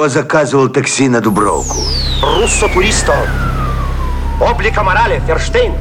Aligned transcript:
Кто 0.00 0.08
заказывал 0.08 0.70
такси 0.70 1.10
на 1.10 1.20
Дубровку? 1.20 1.76
Руссо 2.22 2.68
Туристо. 2.68 3.14
Облика 4.40 4.82
морали, 4.82 5.20
Ферштейн. 5.26 5.74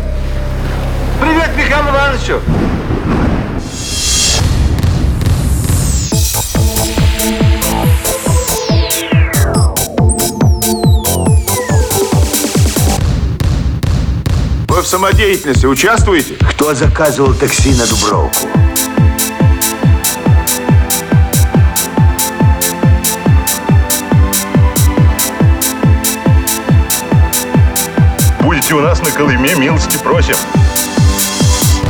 Привет, 1.21 1.49
Михаил 1.55 1.87
Ивановичу! 1.87 2.41
Вы 14.67 14.81
в 14.81 14.85
самодеятельности 14.85 15.65
участвуете? 15.65 16.33
Кто 16.49 16.73
заказывал 16.73 17.33
такси 17.33 17.73
на 17.73 17.87
Дубровку? 17.87 18.49
Нас 28.99 29.07
на 29.07 29.17
Колыме, 29.17 29.53
милости 29.55 29.97
просим. 29.97 30.35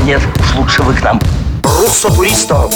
Нет, 0.03 0.21
уж 0.39 0.55
лучше 0.55 0.81
вы 0.83 0.93
к 0.93 1.01
нам. 1.01 1.19
Руссо 1.63 2.09
Туристо. 2.09 2.69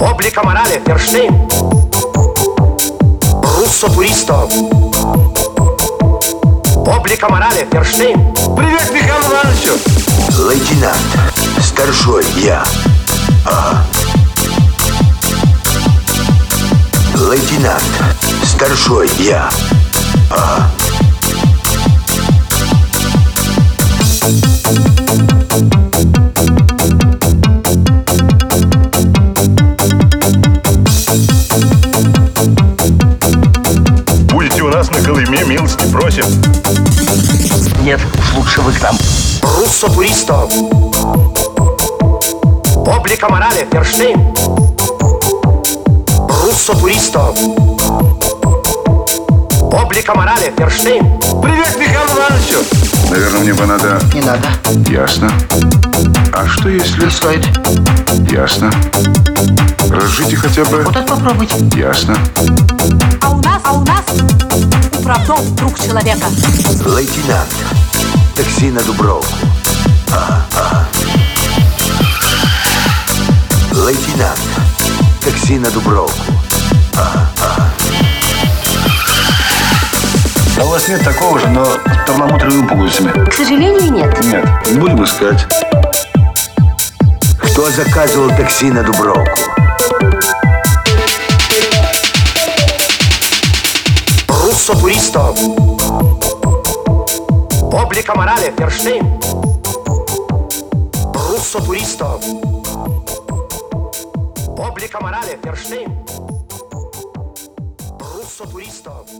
Облика 0.00 0.42
морали, 0.42 0.82
Ферштейн. 0.84 1.48
Руссо 3.56 3.88
Туристо. 3.88 4.48
Облика 6.76 7.28
морали, 7.28 7.66
Ферштейн. 7.70 8.34
Привет, 8.56 8.90
Михаил 8.92 9.22
Ивановичу! 9.30 9.78
Лейтенант. 10.38 10.98
Старшой 11.62 12.24
я. 12.38 12.64
Ага. 13.44 13.84
Лейтенант. 17.14 17.82
Старшой 18.44 19.08
я. 19.18 19.48
Ага. 20.30 20.70
Просим. 35.92 36.24
Нет, 37.82 38.00
уж 38.18 38.34
лучше 38.34 38.62
вы 38.62 38.72
к 38.72 38.82
нам. 38.82 38.96
Руссо 39.42 39.88
Туристо. 39.88 40.48
Облика 42.74 43.28
морали, 43.28 43.68
Ферштейн. 43.70 44.18
Руссо 46.42 46.72
Туристо. 46.78 47.34
Облика 49.70 50.14
морали, 50.14 50.50
Ферштейн. 50.56 51.20
Привет, 51.42 51.76
Михаил 51.78 52.00
Ивановичу! 52.16 52.64
Наверное, 53.10 53.40
мне 53.40 53.52
бы 53.52 53.66
надо... 53.66 54.00
Не 54.14 54.22
надо, 54.22 54.48
Ясно. 54.90 55.30
А 56.32 56.48
что 56.48 56.70
если... 56.70 57.04
не 57.04 57.10
стоит. 57.10 57.46
Ясно. 58.30 58.70
Разжите 59.90 60.36
хотя 60.36 60.64
бы... 60.64 60.84
Вот 60.84 60.96
это 60.96 61.06
попробуйте. 61.06 61.56
Ясно. 61.76 62.16
А 63.20 63.30
у 63.30 63.36
нас, 63.42 63.60
а 63.62 63.72
у 63.72 63.84
нас 63.84 64.71
управдом 65.02 65.56
друг 65.56 65.78
человека. 65.80 66.26
Лейтенант. 66.86 67.52
Такси 68.36 68.70
на 68.70 68.80
Дубровку. 68.82 69.32
Ага, 70.12 70.46
ага. 70.54 70.86
Лейтенант. 73.72 74.38
Такси 75.20 75.58
на 75.58 75.70
Дубровку. 75.70 76.32
А 80.56 80.64
у 80.64 80.68
вас 80.68 80.88
нет 80.88 81.02
такого 81.02 81.40
же, 81.40 81.48
но 81.48 81.64
с 81.64 82.06
перламутровыми 82.06 82.68
пуговицами? 82.68 83.28
К 83.28 83.32
сожалению, 83.32 83.92
нет. 83.92 84.24
Нет. 84.24 84.78
Будем 84.78 85.02
искать. 85.02 85.44
Кто 87.42 87.68
заказывал 87.72 88.28
такси 88.36 88.70
на 88.70 88.84
Дубровку? 88.84 89.51
soturistov. 94.62 95.34
Oblika 97.74 98.14
morale, 98.14 98.52
Perštein. 98.54 99.18
Ruh 101.14 101.42
soturistov. 101.42 102.22
Oblika 104.54 105.02
morale, 105.02 105.34
Perštein. 105.42 105.90
Ruh 107.98 108.28
soturistov. 108.30 109.10